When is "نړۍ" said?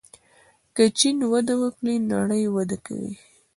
2.11-2.43